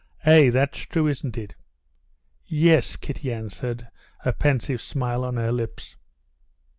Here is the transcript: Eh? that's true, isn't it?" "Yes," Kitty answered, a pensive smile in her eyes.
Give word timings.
Eh? 0.25 0.49
that's 0.49 0.79
true, 0.79 1.05
isn't 1.05 1.37
it?" 1.37 1.53
"Yes," 2.47 2.95
Kitty 2.95 3.31
answered, 3.31 3.87
a 4.25 4.33
pensive 4.33 4.81
smile 4.81 5.23
in 5.27 5.35
her 5.35 5.55
eyes. 5.61 5.95